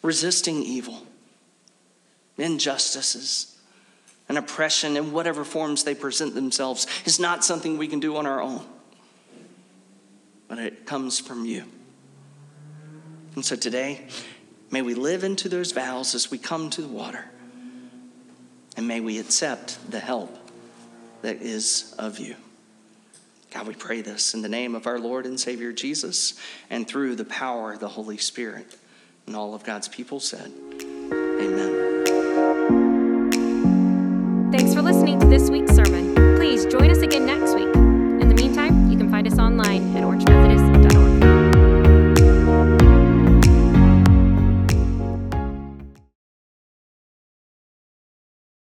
resisting 0.02 0.64
evil, 0.64 1.06
injustices, 2.38 3.58
and 4.30 4.38
oppression 4.38 4.98
in 4.98 5.12
whatever 5.12 5.44
forms 5.44 5.84
they 5.84 5.94
present 5.94 6.34
themselves, 6.34 6.88
is 7.06 7.20
not 7.20 7.44
something 7.44 7.78
we 7.78 7.88
can 7.88 8.00
do 8.00 8.16
on 8.16 8.26
our 8.26 8.42
own, 8.42 8.66
but 10.48 10.58
it 10.58 10.86
comes 10.86 11.20
from 11.20 11.46
you. 11.46 11.66
And 13.36 13.44
so 13.44 13.56
today, 13.56 14.08
may 14.72 14.82
we 14.82 14.94
live 14.94 15.24
into 15.24 15.50
those 15.50 15.72
vows 15.72 16.14
as 16.16 16.30
we 16.30 16.38
come 16.38 16.70
to 16.72 16.82
the 16.82 16.88
water. 16.88 17.26
And 18.76 18.88
may 18.88 19.00
we 19.00 19.20
accept 19.20 19.80
the 19.90 20.00
help 20.00 20.38
that 21.22 21.42
is 21.42 21.96
of 21.98 22.20
you. 22.20 22.36
God, 23.52 23.68
we 23.68 23.76
pray 23.76 24.02
this 24.02 24.34
in 24.34 24.42
the 24.42 24.50
name 24.50 24.74
of 24.74 24.88
our 24.88 25.00
Lord 25.00 25.26
and 25.26 25.40
Savior 25.40 25.72
Jesus 25.72 26.34
and 26.70 26.88
through 26.88 27.16
the 27.16 27.26
power 27.26 27.74
of 27.74 27.80
the 27.80 27.88
Holy 27.88 28.18
Spirit. 28.18 28.76
And 29.28 29.36
all 29.36 29.54
of 29.54 29.64
God's 29.64 29.88
people 29.88 30.20
said, 30.20 30.52
Amen. 30.82 32.04
Thanks 34.52 34.74
for 34.74 34.82
listening 34.82 35.20
to 35.20 35.28
this 35.28 35.50
week's 35.50 35.76
sermon. 35.76 36.16
Please 36.36 36.66
join 36.66 36.90
us 36.90 37.00
again 37.00 37.26
next 37.26 37.54
week. 37.54 37.74
In 37.76 38.28
the 38.28 38.36
meantime, 38.36 38.92
you 38.92 38.98
can 38.98 39.10
find 39.12 39.28
us 39.28 39.38
online 39.38 39.96
at 39.96 40.04
Orchard. 40.04 40.33